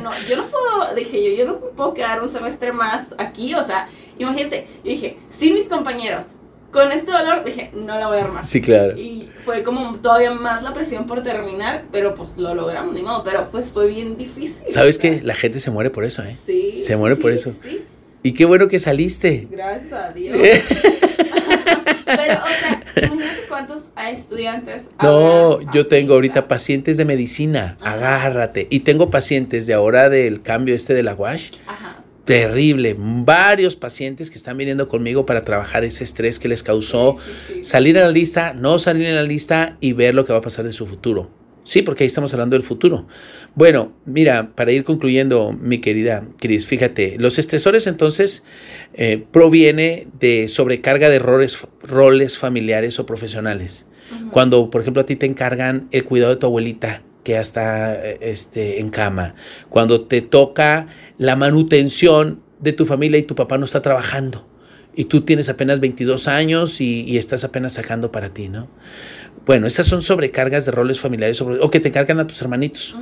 no, 0.00 0.12
yo 0.28 0.36
no 0.36 0.46
puedo, 0.46 0.94
dije 0.94 1.36
yo, 1.36 1.36
yo 1.36 1.46
no 1.50 1.58
puedo 1.58 1.94
quedar 1.94 2.22
un 2.22 2.30
semestre 2.30 2.72
más 2.72 3.12
aquí, 3.18 3.54
o 3.54 3.64
sea, 3.64 3.88
imagínate, 4.18 4.68
yo 4.84 4.90
dije, 4.90 5.18
sí, 5.36 5.52
mis 5.52 5.66
compañeros, 5.66 6.26
con 6.70 6.92
este 6.92 7.10
dolor, 7.10 7.44
dije, 7.44 7.70
no 7.74 7.98
la 7.98 8.06
voy 8.06 8.18
a 8.18 8.24
armar. 8.24 8.46
Sí, 8.46 8.60
claro. 8.60 8.96
Y 8.96 9.28
fue 9.44 9.62
como 9.62 9.96
todavía 9.96 10.32
más 10.32 10.62
la 10.62 10.72
presión 10.72 11.06
por 11.06 11.22
terminar, 11.22 11.84
pero 11.90 12.14
pues 12.14 12.36
lo 12.36 12.54
logramos, 12.54 12.94
ni 12.94 13.02
modo, 13.02 13.24
pero 13.24 13.50
pues 13.50 13.70
fue 13.70 13.88
bien 13.88 14.16
difícil. 14.16 14.68
¿Sabes 14.68 14.98
qué? 14.98 15.20
La 15.22 15.34
gente 15.34 15.60
se 15.60 15.70
muere 15.70 15.90
por 15.90 16.04
eso, 16.04 16.22
¿eh? 16.22 16.36
Sí. 16.46 16.76
Se 16.76 16.96
muere 16.96 17.16
por 17.16 17.32
eso. 17.32 17.52
Sí. 17.60 17.84
Y 18.22 18.32
qué 18.32 18.44
bueno 18.44 18.68
que 18.68 18.78
saliste. 18.78 19.48
Gracias 19.50 19.92
a 19.92 20.12
Dios. 20.12 20.36
Pero, 22.16 22.40
o 22.42 22.48
sea, 22.48 22.82
imagínate 22.96 23.40
cuántos 23.48 23.90
estudiantes. 24.12 24.90
No, 25.02 25.60
yo 25.72 25.86
tengo 25.86 26.14
ahorita 26.14 26.48
pacientes 26.48 26.96
de 26.96 27.04
medicina, 27.04 27.76
agárrate. 27.80 28.66
Y 28.70 28.80
tengo 28.80 29.10
pacientes 29.10 29.66
de 29.66 29.74
ahora 29.74 30.08
del 30.08 30.42
cambio 30.42 30.74
este 30.74 30.94
de 30.94 31.02
la 31.02 31.14
WASH. 31.14 31.52
Terrible, 32.30 32.94
varios 32.96 33.74
pacientes 33.74 34.30
que 34.30 34.36
están 34.36 34.56
viniendo 34.56 34.86
conmigo 34.86 35.26
para 35.26 35.42
trabajar 35.42 35.82
ese 35.82 36.04
estrés 36.04 36.38
que 36.38 36.46
les 36.46 36.62
causó 36.62 37.16
salir 37.60 37.98
a 37.98 38.02
la 38.02 38.12
lista, 38.12 38.54
no 38.54 38.78
salir 38.78 39.06
en 39.06 39.16
la 39.16 39.24
lista 39.24 39.76
y 39.80 39.94
ver 39.94 40.14
lo 40.14 40.24
que 40.24 40.32
va 40.32 40.38
a 40.38 40.40
pasar 40.40 40.64
en 40.64 40.72
su 40.72 40.86
futuro. 40.86 41.28
Sí, 41.64 41.82
porque 41.82 42.04
ahí 42.04 42.06
estamos 42.06 42.32
hablando 42.32 42.54
del 42.54 42.62
futuro. 42.62 43.08
Bueno, 43.56 43.94
mira, 44.04 44.52
para 44.54 44.70
ir 44.70 44.84
concluyendo, 44.84 45.52
mi 45.52 45.78
querida 45.78 46.24
Cris, 46.38 46.68
fíjate, 46.68 47.16
los 47.18 47.40
estresores 47.40 47.88
entonces 47.88 48.44
eh, 48.94 49.24
proviene 49.32 50.06
de 50.20 50.46
sobrecarga 50.46 51.08
de 51.08 51.18
roles, 51.18 51.66
roles 51.82 52.38
familiares 52.38 53.00
o 53.00 53.06
profesionales. 53.06 53.86
Cuando, 54.30 54.70
por 54.70 54.82
ejemplo, 54.82 55.02
a 55.02 55.06
ti 55.06 55.16
te 55.16 55.26
encargan 55.26 55.88
el 55.90 56.04
cuidado 56.04 56.32
de 56.32 56.38
tu 56.38 56.46
abuelita 56.46 57.02
que 57.24 57.32
ya 57.32 57.40
está 57.40 57.94
eh, 57.94 58.18
este, 58.20 58.80
en 58.80 58.90
cama. 58.90 59.34
Cuando 59.68 60.06
te 60.06 60.22
toca 60.22 60.86
la 61.20 61.36
manutención 61.36 62.40
de 62.60 62.72
tu 62.72 62.86
familia 62.86 63.18
y 63.18 63.24
tu 63.24 63.34
papá 63.34 63.58
no 63.58 63.66
está 63.66 63.82
trabajando. 63.82 64.48
Y 64.96 65.04
tú 65.04 65.20
tienes 65.20 65.50
apenas 65.50 65.78
22 65.78 66.28
años 66.28 66.80
y, 66.80 67.02
y 67.02 67.18
estás 67.18 67.44
apenas 67.44 67.74
sacando 67.74 68.10
para 68.10 68.30
ti, 68.30 68.48
¿no? 68.48 68.68
Bueno, 69.44 69.66
esas 69.66 69.84
son 69.84 70.00
sobrecargas 70.00 70.64
de 70.64 70.72
roles 70.72 70.98
familiares 70.98 71.42
o 71.42 71.70
que 71.70 71.78
te 71.78 71.90
cargan 71.90 72.20
a 72.20 72.26
tus 72.26 72.40
hermanitos. 72.40 72.96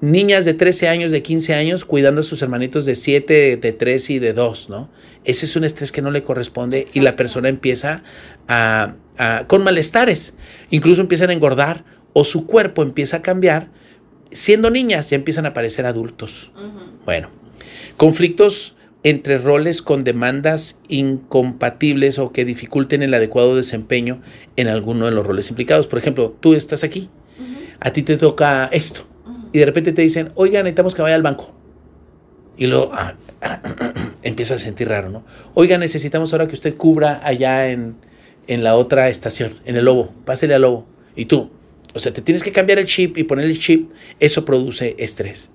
Niñas 0.00 0.44
de 0.44 0.54
13 0.54 0.88
años, 0.88 1.12
de 1.12 1.22
15 1.22 1.54
años, 1.54 1.84
cuidando 1.84 2.20
a 2.20 2.24
sus 2.24 2.42
hermanitos 2.42 2.84
de 2.84 2.96
7, 2.96 3.58
de 3.58 3.72
3 3.72 4.10
y 4.10 4.18
de 4.18 4.32
2, 4.32 4.70
¿no? 4.70 4.90
Ese 5.22 5.46
es 5.46 5.54
un 5.54 5.62
estrés 5.62 5.92
que 5.92 6.02
no 6.02 6.10
le 6.10 6.24
corresponde 6.24 6.88
y 6.92 6.98
la 7.00 7.14
persona 7.14 7.48
empieza 7.48 8.02
a, 8.48 8.94
con 9.46 9.62
malestares. 9.62 10.34
Incluso 10.70 11.00
empiezan 11.00 11.30
a 11.30 11.32
engordar 11.32 11.84
o 12.12 12.24
su 12.24 12.44
cuerpo 12.48 12.82
empieza 12.82 13.18
a 13.18 13.22
cambiar. 13.22 13.68
Siendo 14.32 14.68
niñas 14.68 15.10
ya 15.10 15.16
empiezan 15.16 15.46
a 15.46 15.50
aparecer 15.50 15.86
adultos. 15.86 16.50
Bueno, 17.04 17.28
conflictos 18.02 18.74
entre 19.04 19.38
roles 19.38 19.80
con 19.80 20.02
demandas 20.02 20.80
incompatibles 20.88 22.18
o 22.18 22.32
que 22.32 22.44
dificulten 22.44 23.00
el 23.00 23.14
adecuado 23.14 23.54
desempeño 23.54 24.20
en 24.56 24.66
alguno 24.66 25.04
de 25.04 25.12
los 25.12 25.24
roles 25.24 25.50
implicados. 25.50 25.86
Por 25.86 26.00
ejemplo, 26.00 26.36
tú 26.40 26.54
estás 26.54 26.82
aquí, 26.82 27.10
a 27.78 27.92
ti 27.92 28.02
te 28.02 28.16
toca 28.16 28.68
esto, 28.72 29.02
y 29.52 29.60
de 29.60 29.66
repente 29.66 29.92
te 29.92 30.02
dicen, 30.02 30.32
oiga, 30.34 30.64
necesitamos 30.64 30.96
que 30.96 31.02
vaya 31.02 31.14
al 31.14 31.22
banco. 31.22 31.54
Y 32.56 32.66
luego 32.66 32.90
ah, 32.92 33.14
empieza 34.24 34.56
a 34.56 34.58
sentir 34.58 34.88
raro, 34.88 35.08
¿no? 35.08 35.24
Oiga, 35.54 35.78
necesitamos 35.78 36.32
ahora 36.32 36.48
que 36.48 36.54
usted 36.54 36.76
cubra 36.76 37.20
allá 37.22 37.68
en, 37.68 37.94
en 38.48 38.64
la 38.64 38.74
otra 38.74 39.10
estación, 39.10 39.60
en 39.64 39.76
el 39.76 39.84
lobo, 39.84 40.12
pásele 40.24 40.56
al 40.56 40.62
lobo. 40.62 40.88
Y 41.14 41.26
tú, 41.26 41.52
o 41.94 42.00
sea, 42.00 42.12
te 42.12 42.20
tienes 42.20 42.42
que 42.42 42.50
cambiar 42.50 42.80
el 42.80 42.86
chip 42.86 43.16
y 43.16 43.22
poner 43.22 43.44
el 43.44 43.60
chip, 43.60 43.92
eso 44.18 44.44
produce 44.44 44.96
estrés 44.98 45.52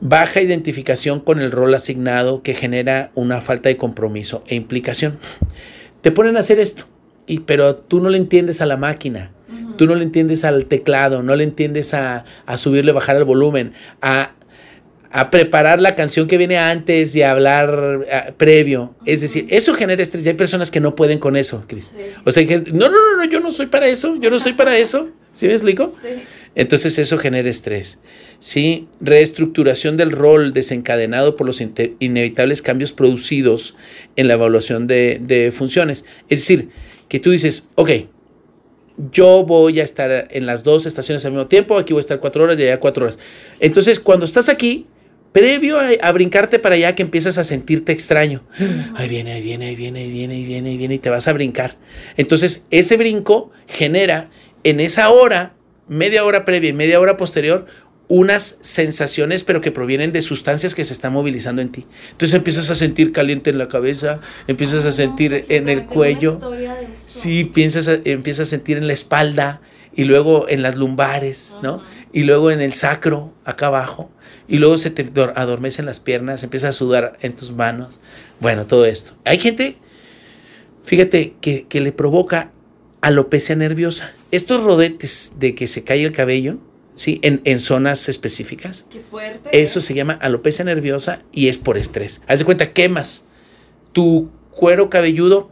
baja 0.00 0.40
identificación 0.40 1.20
con 1.20 1.40
el 1.40 1.50
rol 1.50 1.74
asignado 1.74 2.42
que 2.42 2.54
genera 2.54 3.10
una 3.14 3.40
falta 3.40 3.68
de 3.68 3.76
compromiso 3.76 4.44
e 4.46 4.54
implicación. 4.54 5.18
Te 6.00 6.10
ponen 6.10 6.36
a 6.36 6.40
hacer 6.40 6.60
esto, 6.60 6.84
y, 7.26 7.40
pero 7.40 7.76
tú 7.76 8.00
no 8.00 8.10
le 8.10 8.18
entiendes 8.18 8.60
a 8.60 8.66
la 8.66 8.76
máquina, 8.76 9.32
tú 9.78 9.86
no 9.86 9.94
le 9.94 10.04
entiendes 10.04 10.44
al 10.44 10.66
teclado, 10.66 11.22
no 11.22 11.34
le 11.34 11.44
entiendes 11.44 11.94
a, 11.94 12.24
a 12.46 12.58
subirle, 12.58 12.92
bajar 12.92 13.16
el 13.16 13.24
volumen, 13.24 13.72
a, 14.02 14.32
a, 15.10 15.30
preparar 15.30 15.80
la 15.80 15.94
canción 15.94 16.26
que 16.26 16.36
viene 16.36 16.58
antes 16.58 17.16
y 17.16 17.22
a 17.22 17.30
hablar 17.30 18.34
previo. 18.36 18.94
Es 19.06 19.22
decir, 19.22 19.46
eso 19.48 19.72
genera 19.74 20.02
estrés. 20.02 20.24
Ya 20.24 20.32
hay 20.32 20.36
personas 20.36 20.70
que 20.70 20.80
no 20.80 20.94
pueden 20.94 21.18
con 21.18 21.36
eso, 21.36 21.64
Cris. 21.66 21.94
O 22.24 22.32
sea, 22.32 22.46
que, 22.46 22.60
no, 22.60 22.88
no, 22.88 22.90
no, 22.90 23.16
no, 23.16 23.24
yo 23.24 23.40
no 23.40 23.50
soy 23.50 23.66
para 23.66 23.86
eso, 23.86 24.16
yo 24.16 24.30
no 24.30 24.38
soy 24.38 24.52
para 24.52 24.76
eso. 24.76 25.10
¿Sí 25.32 25.46
me 25.46 25.52
explico? 25.52 25.94
Sí. 26.02 26.22
Entonces 26.54 26.98
eso 26.98 27.18
genera 27.18 27.48
estrés. 27.48 27.98
¿Sí? 28.44 28.88
Reestructuración 29.00 29.96
del 29.96 30.10
rol 30.10 30.52
desencadenado 30.52 31.34
por 31.34 31.46
los 31.46 31.62
inevitables 31.62 32.60
cambios 32.60 32.92
producidos 32.92 33.74
en 34.16 34.28
la 34.28 34.34
evaluación 34.34 34.86
de, 34.86 35.50
funciones. 35.50 36.04
Es 36.28 36.40
decir, 36.40 36.68
que 37.08 37.20
tú 37.20 37.30
dices, 37.30 37.70
ok, 37.74 37.90
yo 39.10 39.44
voy 39.44 39.80
a 39.80 39.82
estar 39.82 40.28
en 40.30 40.44
las 40.44 40.62
dos 40.62 40.84
estaciones 40.84 41.24
al 41.24 41.32
mismo 41.32 41.46
tiempo, 41.46 41.78
aquí 41.78 41.94
voy 41.94 42.00
a 42.00 42.02
estar 42.02 42.20
cuatro 42.20 42.44
horas 42.44 42.60
y 42.60 42.64
allá 42.64 42.78
cuatro 42.80 43.04
horas. 43.04 43.18
Entonces, 43.60 43.98
cuando 43.98 44.26
estás 44.26 44.50
aquí, 44.50 44.86
previo 45.32 45.78
a, 45.78 46.12
brincarte 46.12 46.58
para 46.58 46.74
allá, 46.74 46.94
que 46.94 47.02
empiezas 47.02 47.38
a 47.38 47.44
sentirte 47.44 47.92
extraño. 47.92 48.44
Ahí 48.94 49.08
viene, 49.08 49.32
ahí 49.32 49.42
viene, 49.42 49.68
ahí 49.68 49.74
viene, 49.74 50.00
ahí 50.00 50.10
viene, 50.10 50.34
ahí 50.34 50.44
viene, 50.44 50.68
ahí 50.68 50.76
viene, 50.76 50.94
y 50.96 50.98
te 50.98 51.08
vas 51.08 51.28
a 51.28 51.32
brincar. 51.32 51.78
Entonces, 52.18 52.66
ese 52.70 52.98
brinco 52.98 53.52
genera 53.68 54.28
en 54.64 54.80
esa 54.80 55.08
hora 55.08 55.54
media 55.88 56.24
hora 56.24 56.44
previa 56.44 56.70
y 56.70 56.72
media 56.72 57.00
hora 57.00 57.16
posterior 57.16 57.66
unas 58.08 58.58
sensaciones, 58.60 59.44
pero 59.44 59.60
que 59.60 59.72
provienen 59.72 60.12
de 60.12 60.20
sustancias 60.20 60.74
que 60.74 60.84
se 60.84 60.92
están 60.92 61.12
movilizando 61.12 61.62
en 61.62 61.70
ti. 61.70 61.86
Entonces 62.12 62.34
empiezas 62.34 62.70
a 62.70 62.74
sentir 62.74 63.12
caliente 63.12 63.50
en 63.50 63.58
la 63.58 63.68
cabeza, 63.68 64.20
empiezas 64.46 64.84
a 64.84 64.92
sentir 64.92 65.46
en 65.48 65.68
el 65.68 65.86
cuello, 65.86 66.38
sí, 66.94 67.44
piensas 67.44 67.88
empiezas 68.04 68.48
a 68.48 68.50
sentir 68.50 68.76
en 68.76 68.86
la 68.86 68.92
espalda 68.92 69.60
y 69.94 70.04
luego 70.04 70.48
en 70.48 70.62
las 70.62 70.76
lumbares, 70.76 71.56
¿no? 71.62 71.82
Y 72.12 72.24
luego 72.24 72.50
en 72.50 72.60
el 72.60 72.74
sacro, 72.74 73.32
acá 73.44 73.68
abajo, 73.68 74.10
y 74.48 74.58
luego 74.58 74.76
se 74.76 74.90
te 74.90 75.08
adormecen 75.34 75.86
las 75.86 76.00
piernas, 76.00 76.44
empiezas 76.44 76.74
a 76.74 76.78
sudar 76.78 77.16
en 77.22 77.34
tus 77.34 77.52
manos. 77.52 78.00
Bueno, 78.40 78.66
todo 78.66 78.84
esto. 78.84 79.12
Hay 79.24 79.38
gente, 79.38 79.76
fíjate, 80.82 81.34
que, 81.40 81.66
que 81.66 81.80
le 81.80 81.92
provoca 81.92 82.50
alopecia 83.00 83.56
nerviosa. 83.56 84.12
Estos 84.30 84.62
rodetes 84.62 85.34
de 85.38 85.54
que 85.54 85.66
se 85.66 85.84
cae 85.84 86.02
el 86.02 86.12
cabello, 86.12 86.58
¿sí? 86.94 87.20
En, 87.22 87.40
en 87.44 87.58
zonas 87.58 88.08
específicas. 88.08 88.86
Qué 88.90 89.00
fuerte. 89.00 89.50
Eso 89.52 89.80
se 89.80 89.94
llama 89.94 90.14
alopecia 90.14 90.64
nerviosa 90.64 91.20
y 91.32 91.48
es 91.48 91.58
por 91.58 91.76
estrés. 91.76 92.22
Haz 92.26 92.40
de 92.40 92.44
cuenta, 92.44 92.72
quemas 92.72 93.26
tu 93.92 94.30
cuero 94.50 94.90
cabelludo, 94.90 95.50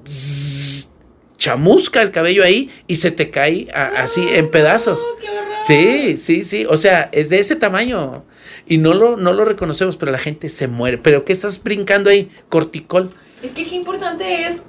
chamusca 1.38 2.02
el 2.02 2.10
cabello 2.10 2.44
ahí 2.44 2.70
y 2.86 2.96
se 2.96 3.10
te 3.10 3.30
cae 3.30 3.68
así 3.72 4.26
en 4.30 4.50
pedazos. 4.50 5.04
Qué 5.20 5.28
sí, 5.64 6.16
sí, 6.16 6.44
sí. 6.44 6.66
O 6.68 6.76
sea, 6.76 7.08
es 7.12 7.28
de 7.28 7.38
ese 7.38 7.56
tamaño. 7.56 8.24
Y 8.66 8.78
no 8.78 8.94
lo, 8.94 9.16
no 9.16 9.32
lo 9.32 9.44
reconocemos, 9.44 9.96
pero 9.96 10.12
la 10.12 10.18
gente 10.18 10.48
se 10.48 10.68
muere. 10.68 10.98
¿Pero 10.98 11.24
qué 11.24 11.32
estás 11.32 11.62
brincando 11.62 12.10
ahí? 12.10 12.30
Corticol. 12.48 13.10
Es 13.42 13.52
que 13.52 13.66
qué 13.66 13.74
importante 13.74 14.46
es 14.46 14.62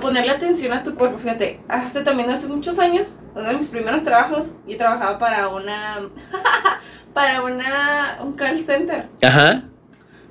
ponerle 0.00 0.30
atención 0.30 0.72
a 0.72 0.84
tu 0.84 0.94
cuerpo. 0.94 1.18
Fíjate, 1.18 1.58
hasta 1.68 2.04
también 2.04 2.30
hace 2.30 2.46
muchos 2.46 2.78
años, 2.78 3.16
uno 3.34 3.48
de 3.48 3.56
mis 3.56 3.68
primeros 3.68 4.04
trabajos, 4.04 4.52
yo 4.68 4.76
trabajaba 4.76 5.18
para 5.18 5.48
una, 5.48 5.98
para 7.12 7.42
una, 7.42 8.18
un 8.22 8.34
call 8.34 8.64
center. 8.64 9.08
Ajá. 9.20 9.64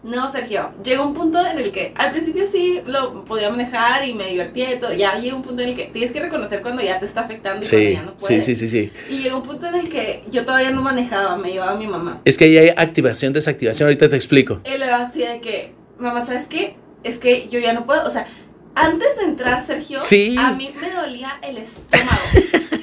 No, 0.02 0.32
Sergio, 0.32 0.72
llegó 0.82 1.06
un 1.06 1.14
punto 1.14 1.46
en 1.46 1.60
el 1.60 1.74
que 1.74 1.94
al 1.98 2.14
principio 2.14 2.48
sí 2.48 2.80
lo 2.88 3.26
podía 3.26 3.50
manejar 3.50 4.08
y 4.08 4.14
me 4.14 4.28
divertía 4.28 4.74
y 4.74 4.80
todo. 4.80 4.94
Ya 4.94 5.20
llegó 5.20 5.36
un 5.36 5.44
punto 5.44 5.62
en 5.62 5.70
el 5.70 5.76
que 5.76 5.88
tienes 5.88 6.14
que 6.14 6.22
reconocer 6.22 6.62
cuando 6.62 6.82
ya 6.82 7.00
te 7.00 7.06
está 7.06 7.22
afectando 7.22 7.66
y 7.66 7.70
cuando 7.70 7.90
ya 7.90 8.02
no 8.04 8.16
puedes. 8.16 8.46
Sí, 8.46 8.56
sí, 8.56 8.68
sí, 8.70 8.90
sí. 8.90 9.14
Y 9.14 9.24
llegó 9.24 9.40
un 9.40 9.44
punto 9.44 9.68
en 9.68 9.76
el 9.76 9.90
que 9.90 10.24
yo 10.30 10.46
todavía 10.46 10.72
no 10.72 10.82
manejaba, 10.82 11.36
me 11.36 11.52
llevaba 11.52 11.76
mi 11.76 11.88
mamá. 11.88 12.22
Es 12.24 12.38
que 12.38 12.46
ahí 12.46 12.58
hay 12.58 12.70
activación, 12.70 13.34
desactivación, 13.34 13.88
ahorita 13.88 14.08
te 14.08 14.16
explico. 14.16 14.62
Y 14.64 14.78
luego 14.78 14.96
así 14.96 15.20
de 15.20 15.42
que, 15.42 15.74
mamá, 15.98 16.22
¿sabes 16.26 16.48
qué? 16.48 16.78
Es 17.10 17.18
que 17.18 17.48
yo 17.48 17.60
ya 17.60 17.74
no 17.74 17.86
puedo, 17.86 18.06
o 18.06 18.12
sea, 18.12 18.28
antes 18.76 19.18
de 19.18 19.24
entrar, 19.24 19.62
Sergio, 19.66 20.00
a 20.00 20.52
mí 20.54 20.74
me 20.80 20.92
dolía 20.92 21.40
el 21.42 21.58
estómago 21.58 22.10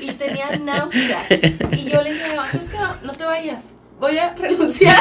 y 0.00 0.10
tenía 0.12 0.50
náuseas. 0.60 1.26
Y 1.72 1.88
yo 1.90 2.02
le 2.02 2.12
dije, 2.12 2.28
mamá, 2.34 2.48
¿sabes 2.50 2.68
qué? 2.68 2.78
No 3.06 3.12
te 3.12 3.24
vayas 3.24 3.62
voy 3.98 4.18
a 4.18 4.34
renunciar. 4.34 4.96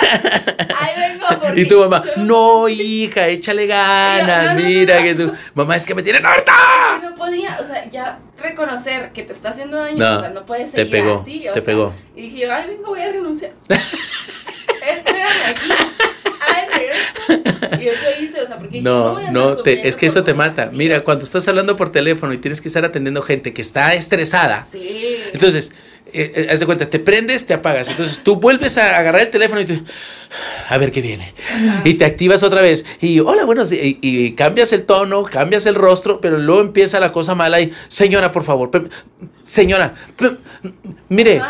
Ahí 0.79 1.10
vengo. 1.10 1.25
Porque 1.41 1.62
y 1.62 1.67
tu 1.67 1.79
mamá, 1.79 2.03
no, 2.17 2.67
hija, 2.67 3.27
échale 3.27 3.67
ganas. 3.67 4.55
mira 4.55 5.01
que 5.03 5.15
tu 5.15 5.34
mamá 5.53 5.75
es 5.75 5.86
que 5.86 5.96
me 5.96 6.03
tiene 6.03 6.20
harta. 6.20 6.53
No 7.01 7.15
podía, 7.15 7.58
o 7.62 7.67
sea, 7.67 7.89
ya 7.89 8.20
reconocer 8.41 9.12
que 9.12 9.24
te 9.24 9.34
está 9.34 9.50
haciendo 9.50 9.77
daño, 9.77 9.98
no, 9.98 10.17
o 10.17 10.22
sea, 10.22 10.29
no 10.29 10.46
puedes 10.46 10.72
seguir 10.72 10.86
te 10.86 10.91
pegó, 10.91 11.22
así. 11.22 11.48
O 11.48 11.53
te 11.53 11.62
pegó. 11.62 11.94
Y 12.15 12.22
dije 12.24 12.46
yo, 12.46 12.53
ay, 12.53 12.67
vengo, 12.70 12.88
voy 12.88 13.01
a 13.01 13.12
renunciar. 13.12 13.51
Espérame 13.67 15.46
aquí. 15.50 15.70
Ay, 16.48 16.67
regreso. 16.77 17.54
Y 17.82 17.88
eso 17.88 18.05
hice, 18.22 18.41
o 18.41 18.46
sea, 18.46 18.58
porque 18.58 18.82
no, 18.82 19.20
no, 19.32 19.32
no 19.32 19.58
te, 19.58 19.88
es 19.88 19.96
que 19.96 20.05
eso 20.05 20.24
te 20.24 20.34
mata. 20.34 20.70
Mira, 20.72 21.01
cuando 21.01 21.25
estás 21.25 21.48
hablando 21.48 21.75
por 21.75 21.89
teléfono 21.89 22.34
y 22.34 22.38
tienes 22.38 22.62
que 22.62 22.67
estar 22.67 22.86
atendiendo 22.86 23.22
gente 23.22 23.53
que 23.53 23.62
está 23.62 23.94
estresada. 23.94 24.65
Sí. 24.70 25.17
Entonces, 25.34 25.72
eh, 26.13 26.32
eh, 26.36 26.48
haz 26.51 26.60
de 26.60 26.65
cuenta, 26.65 26.89
te 26.89 27.00
prendes, 27.00 27.48
te 27.48 27.53
apagas. 27.53 27.89
Entonces 27.89 28.20
tú 28.24 28.38
vuelves 28.38 28.77
a 28.77 28.98
agarrar 28.98 29.22
el 29.22 29.29
teléfono 29.29 29.62
y 29.62 29.65
tú, 29.65 29.84
a 30.70 30.77
ver 30.77 30.91
qué 30.91 31.01
viene. 31.01 31.34
Y 31.84 31.96
te 31.96 32.05
activas 32.05 32.44
otra 32.44 32.62
vez. 32.62 32.86
Y 33.01 33.20
hola, 33.20 33.44
bueno, 33.44 33.63
y, 33.72 34.32
cambias 34.34 34.72
el 34.74 34.84
tono, 34.84 35.24
cambias 35.24 35.65
el 35.65 35.75
rostro, 35.75 36.22
pero 36.22 36.38
luego 36.38 36.62
empieza 36.62 37.00
la 37.00 37.12
cosa 37.12 37.34
mala 37.34 37.60
y, 37.60 37.74
señora, 37.88 38.32
por 38.32 38.44
favor, 38.44 38.70
señora, 39.44 39.96
mire, 41.10 41.41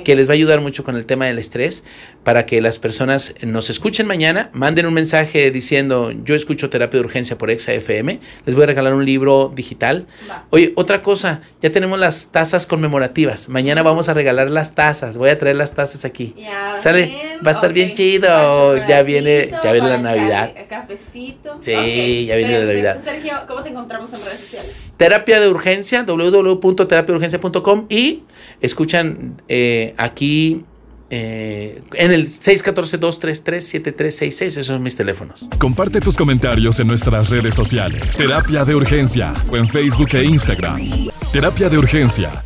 que 0.04 0.16
les 0.16 0.28
va 0.28 0.32
a 0.32 0.36
ayudar 0.36 0.62
mucho 0.62 0.84
con 0.84 0.96
el 0.96 1.06
tema 1.06 1.26
del 1.26 1.40
estrés 1.40 1.84
para 2.24 2.46
que 2.46 2.62
las 2.62 2.80
personas 2.80 3.36
nos 3.42 3.70
escuchen 3.70 4.08
mañana, 4.08 4.50
manden 4.54 4.86
un 4.86 4.94
mensaje 4.94 5.52
diciendo 5.52 6.12
yo 6.24 6.36
escucho 6.36 6.70
terapia 6.70 7.00
de 7.00 7.06
urgencia 7.06 7.38
por 7.38 7.50
ExaFM, 7.50 8.20
les 8.46 8.56
voy 8.56 8.64
a 8.64 8.68
regalar 8.68 8.94
un 8.94 9.06
libro 9.06 9.52
digital. 9.54 10.06
Oye, 10.50 10.74
otra 10.76 11.02
cosa, 11.02 11.42
ya 11.62 11.72
tenemos 11.72 12.00
las 12.00 12.32
tazas 12.32 12.68
conmemorativas, 12.68 13.50
mañana 13.50 13.84
vamos 13.84 14.10
a 14.10 14.14
regalar 14.14 14.52
las 14.52 14.76
tazas, 14.76 15.18
voy 15.18 15.30
a 15.30 15.38
traer 15.40 15.56
las 15.56 15.74
tazas 15.74 16.06
aquí. 16.06 16.36
¿Sale? 16.76 17.40
Va 17.46 17.52
a 17.52 17.54
estar 17.54 17.74
bien 17.74 17.94
chido, 17.94 18.78
ya 18.88 19.02
viene, 19.04 19.50
ya 19.64 19.72
viene 19.72 19.90
la 19.90 19.98
Navidad. 19.98 20.54
Cafecito. 20.70 21.58
Sí, 21.60 22.26
ya 22.26 22.36
viene 22.36 22.60
la 22.60 22.66
Navidad. 22.66 23.00
Sergio, 23.04 23.34
¿cómo 23.48 23.64
te 23.64 23.70
encontramos 23.70 24.10
en 24.10 24.16
redes 24.16 24.30
sociales? 24.30 24.94
Terapia 24.98 25.40
de 25.40 25.50
urgencia, 25.50 26.04
www.terapiadeurgencia.com 26.04 27.86
y 27.90 28.24
escuchan 28.62 29.42
eh, 29.48 29.94
aquí 29.98 30.64
eh, 31.10 31.82
en 31.94 32.12
el 32.12 32.28
614-233-7366. 32.28 34.46
Esos 34.46 34.66
son 34.66 34.82
mis 34.82 34.96
teléfonos. 34.96 35.46
Comparte 35.60 36.00
tus 36.00 36.16
comentarios 36.16 36.80
en 36.80 36.88
nuestras 36.88 37.30
redes 37.30 37.54
sociales. 37.54 38.16
Terapia 38.16 38.64
de 38.64 38.76
Urgencia 38.76 39.34
o 39.52 39.58
en 39.58 39.68
Facebook 39.68 40.08
e 40.14 40.24
Instagram. 40.24 41.10
Terapia 41.34 41.68
de 41.70 41.78
Urgencia 41.78 42.42